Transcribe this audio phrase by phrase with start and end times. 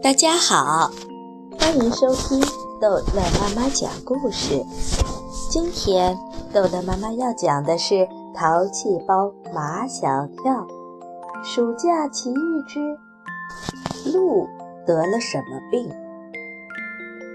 [0.00, 0.90] 大家好，
[1.58, 2.40] 欢迎收听
[2.80, 4.64] 逗乐妈妈讲故事。
[5.50, 6.16] 今天
[6.52, 7.94] 逗乐妈妈要讲的是
[8.32, 10.52] 《淘气包马小跳》。
[11.42, 12.96] 暑假奇遇之
[14.12, 14.46] 鹿
[14.86, 15.90] 得了什么病？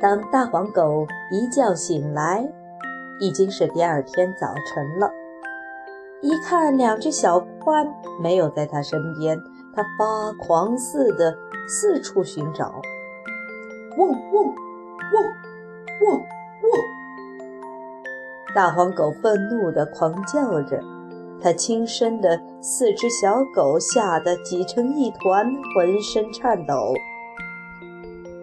[0.00, 2.48] 当大黄狗一觉醒来，
[3.20, 5.10] 已经是第二天早晨了。
[6.22, 7.86] 一看两只小獾
[8.18, 9.38] 没有在他身边，
[9.74, 11.36] 他发狂似的
[11.66, 12.80] 四处寻找。
[13.96, 15.24] 汪汪汪
[16.02, 16.24] 汪汪！
[18.54, 20.82] 大黄狗愤怒地狂叫着，
[21.42, 26.94] 它亲生的四只小狗吓得挤成一团，浑身颤抖。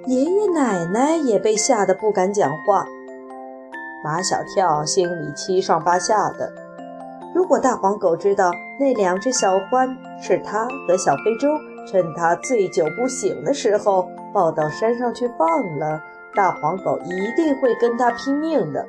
[0.06, 2.86] 爷爷奶奶也被吓得不敢讲话。
[4.04, 6.52] 马小跳心里七上八下的。
[7.34, 11.48] 如果大黄狗知道那两只小獾是他和小非洲
[11.86, 16.02] 趁他醉酒不醒的时候抱到山上去放了，
[16.36, 18.86] 大黄狗一定会跟他拼命的。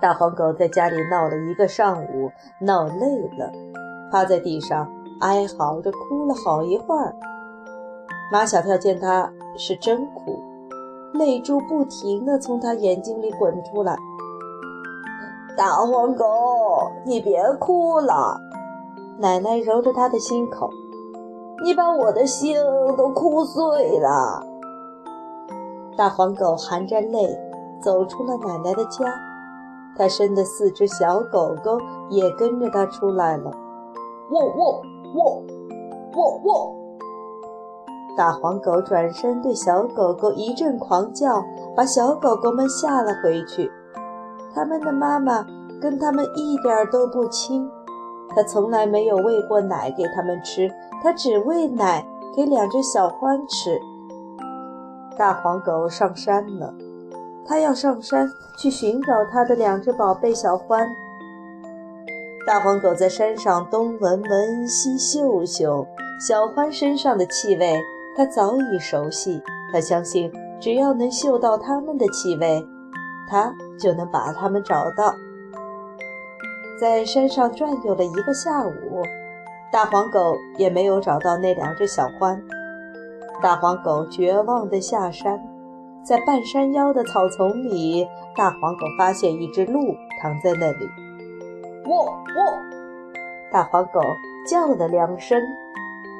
[0.00, 3.52] 大黄狗在家里闹了一个上午，闹累了，
[4.10, 7.14] 趴在地上哀嚎着哭了好一会儿。
[8.32, 10.42] 马小跳见他是真哭，
[11.12, 13.96] 泪珠不停地从他眼睛里滚出来。
[15.56, 16.24] 大黄狗，
[17.04, 18.40] 你别哭了。
[19.18, 20.68] 奶奶揉着他的心口，
[21.62, 22.56] 你把我的心
[22.96, 24.44] 都哭碎了。
[25.96, 27.38] 大黄狗含着泪
[27.80, 29.04] 走出了奶奶的家，
[29.96, 33.50] 它生的四只小狗狗也跟着它出来了。
[34.30, 34.82] 喔喔
[35.14, 35.42] 喔
[36.14, 36.74] 喔喔！
[38.16, 41.42] 大黄狗转身对小狗狗一阵狂叫，
[41.76, 43.70] 把小狗狗们吓了回去。
[44.54, 45.46] 它们的妈妈
[45.80, 47.70] 跟它们一点都不亲，
[48.34, 50.70] 他从来没有喂过奶给他们吃，
[51.02, 53.80] 他只喂奶给两只小獾吃。
[55.18, 56.74] 大黄狗上山了，
[57.46, 60.86] 他要上山去寻找他的两只宝贝小獾。
[62.46, 65.86] 大黄狗在山上东闻闻西嗅嗅，
[66.18, 67.80] 小獾身上的气味
[68.16, 69.40] 它早已熟悉，
[69.72, 72.66] 它相信只要能嗅到它们的气味。
[73.28, 75.14] 他就能把它们找到。
[76.82, 79.02] 在山上转悠了一个下午，
[79.70, 82.36] 大黄狗也没有找到那两只小獾。
[83.40, 85.40] 大黄狗绝望地下山，
[86.02, 88.04] 在半山腰的草丛里，
[88.34, 90.84] 大黄狗发现一只鹿躺在那里。
[91.86, 92.58] 喔喔！
[93.52, 94.00] 大黄狗
[94.50, 95.40] 叫了两声，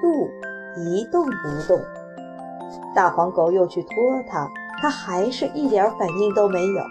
[0.00, 0.30] 鹿
[0.76, 1.80] 一动不动。
[2.94, 3.90] 大黄狗又去拖
[4.28, 4.48] 它。
[4.80, 6.82] 它还是一点反应都没有。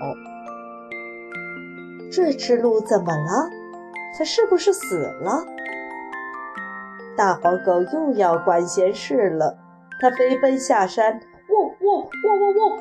[2.11, 3.49] 这只鹿怎么了？
[4.17, 5.43] 它是不是死了？
[7.15, 9.57] 大黄狗又要管闲事了。
[9.99, 11.13] 它飞奔下山，
[11.49, 12.77] 喔喔喔喔喔！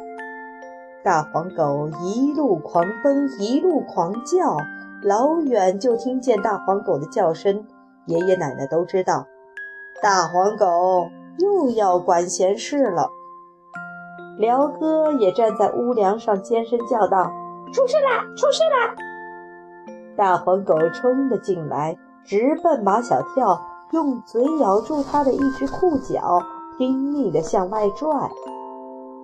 [1.04, 4.56] 大黄狗一路狂奔，一路狂叫，
[5.02, 7.66] 老远就听见大黄狗的叫声。
[8.06, 9.26] 爷爷奶奶都知道，
[10.02, 13.10] 大黄狗又要管闲事了。
[14.38, 17.30] 辽哥也站在屋梁上，尖声叫道
[17.74, 18.24] ：“出事啦！
[18.34, 18.94] 出事啦！”
[20.20, 23.58] 大黄狗冲了进来，直奔马小跳，
[23.92, 26.38] 用嘴咬住他的一只裤脚，
[26.76, 28.30] 拼命地向外拽。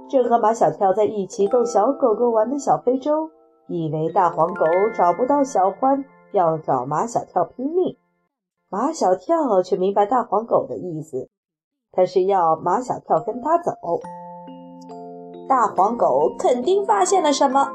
[0.09, 3.29] 正和马小跳在一起逗小狗狗玩的小非洲，
[3.69, 4.65] 以为大黄狗
[4.97, 6.03] 找不到小欢，
[6.33, 7.99] 要找马小跳拼命。
[8.71, 11.29] 马小跳却明白大黄狗的意思，
[11.93, 13.73] 他是要马小跳跟他走。
[15.47, 17.69] 大黄狗肯定发现了什么，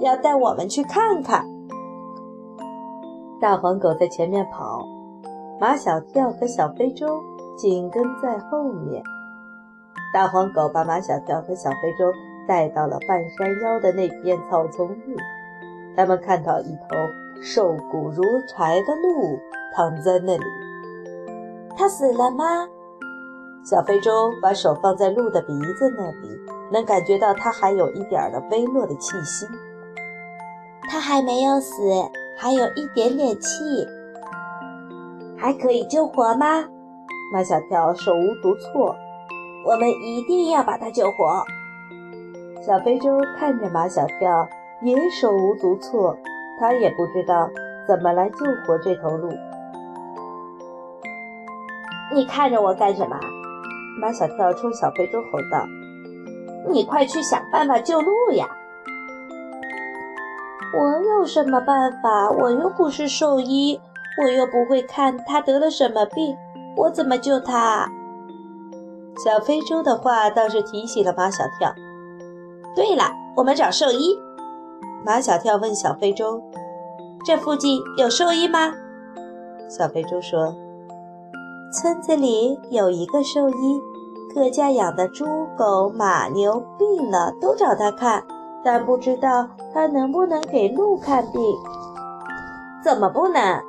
[0.00, 1.52] 要带我们去看看。
[3.40, 4.86] 大黄狗在前面跑，
[5.60, 7.22] 马小跳和小非洲
[7.56, 9.02] 紧跟在后面。
[10.12, 12.12] 大黄狗把马小跳和小非洲
[12.46, 15.16] 带到了半山腰的那片草丛里，
[15.96, 16.96] 他们看到一头
[17.42, 19.38] 瘦骨如柴的鹿
[19.74, 20.44] 躺在那里。
[21.76, 22.44] 它死了吗？
[23.64, 26.40] 小非洲把手放在鹿的鼻子那里。
[26.72, 29.46] 能感觉到它还有一点的微弱的气息，
[30.88, 31.82] 它还没有死，
[32.36, 33.86] 还有一点点气，
[35.36, 36.64] 还可以救活吗？
[37.32, 38.94] 马小跳手无足措，
[39.66, 41.44] 我们一定要把它救活。
[42.62, 44.48] 小非洲看着马小跳，
[44.82, 46.16] 也手无足措，
[46.60, 47.48] 他也不知道
[47.86, 49.28] 怎么来救活这头鹿。
[52.14, 53.18] 你看着我干什么？
[54.00, 55.66] 马小跳冲小非洲吼道。
[56.70, 58.48] 你快去想办法救鹿呀！
[60.76, 62.30] 我有什么办法？
[62.30, 63.80] 我又不是兽医，
[64.22, 66.36] 我又不会看他得了什么病，
[66.76, 67.88] 我怎么救他？
[69.24, 71.72] 小非洲的话倒是提醒了马小跳。
[72.74, 73.04] 对了，
[73.36, 74.18] 我们找兽医。
[75.06, 76.42] 马小跳问小非洲
[77.24, 78.72] ：“这附近有兽医吗？”
[79.70, 80.54] 小非洲说
[81.72, 83.80] ：“村子里有一个兽医，
[84.34, 85.24] 各家养的猪、
[85.56, 88.24] 狗、马、牛病了都找他看，
[88.64, 91.40] 但不知道他能不能给鹿看病。”
[92.82, 93.60] 怎么不能？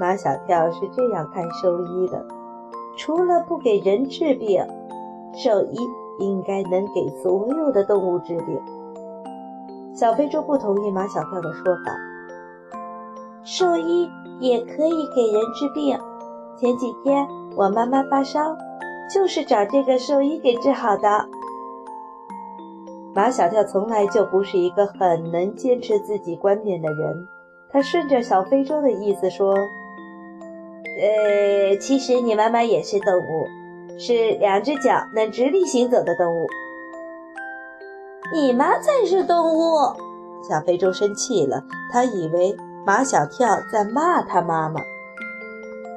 [0.00, 2.24] 马小跳是这样看兽医的：
[2.96, 4.64] 除了不给人治病，
[5.34, 5.76] 兽医
[6.18, 8.60] 应该能给所有的动物治病。
[9.94, 11.92] 小非洲不同意马小跳的说法，
[13.42, 15.98] 兽医也可以给人治病。
[16.56, 17.26] 前几天
[17.56, 18.56] 我妈妈发烧，
[19.12, 21.28] 就是找这个兽医给治好的。
[23.18, 27.26] 马小跳从来就不是一个很能坚持自己观点的人。
[27.68, 29.56] 他顺着小非洲的意思说
[31.02, 36.46] ：“呃，其实你妈妈也是动物，是两只脚能直立行走的动物。
[38.32, 39.74] 你妈才是动物！”
[40.48, 41.60] 小非洲生气了，
[41.90, 42.56] 他以为
[42.86, 44.80] 马小跳在骂他妈妈。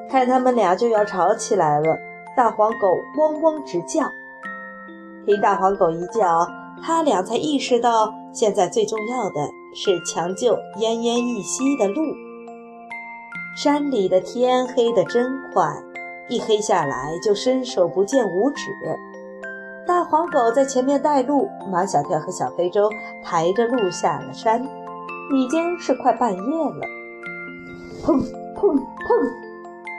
[0.09, 1.95] 看他们俩就要吵起来了，
[2.35, 4.09] 大黄狗汪汪直叫。
[5.27, 6.47] 听大黄狗一叫，
[6.83, 9.49] 他俩才意识到现在最重要的。
[9.73, 12.03] 是抢救奄奄一息的鹿。
[13.55, 15.73] 山里的天黑得真快，
[16.27, 18.65] 一黑下来就伸手不见五指。
[19.87, 22.89] 大黄狗在前面带路，马小跳和小非洲
[23.23, 24.61] 抬着鹿下了山。
[25.33, 26.85] 已经是快半夜了。
[28.03, 28.19] 砰
[28.53, 29.07] 砰砰！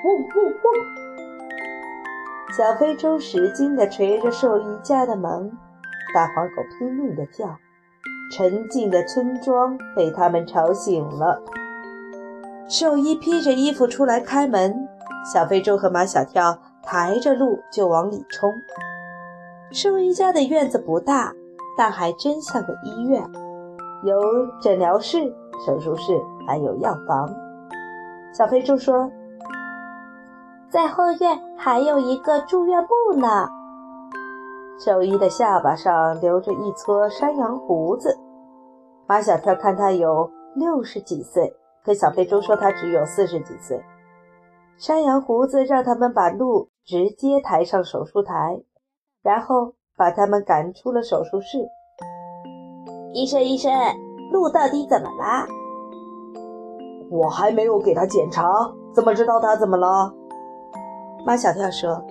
[0.04, 0.64] 嗡嗡嗡！
[2.54, 5.50] 小非洲使劲地捶着兽医家的门，
[6.14, 7.56] 大黄狗拼命地叫。
[8.34, 11.42] 沉静的村庄被他们吵醒了。
[12.66, 14.88] 兽医披着衣服出来开门，
[15.30, 18.54] 小非洲和马小跳抬着鹿就往里冲。
[19.70, 21.34] 兽医家的院子不大，
[21.76, 23.22] 但还真像个医院，
[24.04, 24.18] 有
[24.62, 25.30] 诊疗室、
[25.66, 27.28] 手术室，还有药房。
[28.32, 29.10] 小非洲说
[30.70, 33.46] ：“在后院还有一个住院部呢。”
[34.78, 38.18] 兽医的下巴上留着一撮山羊胡子。
[39.06, 41.54] 马小跳看他有六十几岁，
[41.84, 43.80] 可小非洲说他只有四十几岁。
[44.78, 48.62] 山羊胡子让他们把鹿直接抬上手术台，
[49.22, 51.58] 然后把他们赶出了手术室。
[53.12, 53.70] 医生，医生，
[54.32, 55.46] 鹿到底怎么啦？
[57.10, 58.48] 我还没有给他检查，
[58.94, 60.12] 怎么知道他怎么了？
[61.26, 62.02] 马小跳说。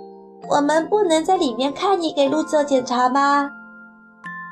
[0.50, 3.52] 我们不能在里面看你给鹿做检查吗？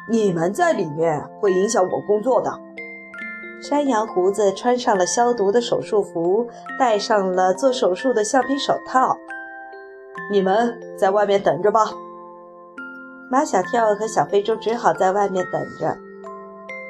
[0.09, 2.51] 你们在里面会影响我工作的。
[3.61, 6.47] 山羊胡子穿上了消毒的手术服，
[6.79, 9.17] 戴上了做手术的橡皮手套。
[10.31, 11.81] 你们在外面等着吧。
[13.29, 15.97] 马小跳和小非洲只好在外面等着。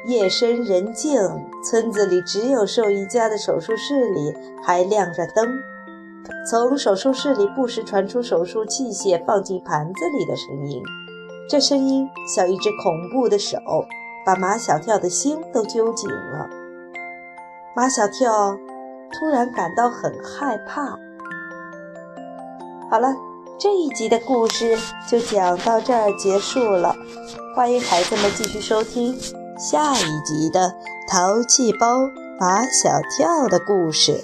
[0.06, 1.19] 夜深人静，
[1.63, 5.46] 村子里只有兽医家的手术室里还亮着灯。
[6.50, 10.81] 从手术室里不时传出手术器械放进盘子里的声音，
[11.50, 13.57] 这声音像一只恐怖的手，
[14.25, 16.50] 把马小跳的心都揪紧了。
[17.75, 18.57] 马小跳
[19.12, 20.98] 突然感到很害怕。
[22.89, 23.15] 好了，
[23.60, 24.77] 这一集的故事
[25.08, 26.96] 就讲到这儿结束了，
[27.55, 29.15] 欢迎孩子们继续收听
[29.58, 30.62] 下一集的
[31.12, 34.24] 《淘气包马小跳》的故事。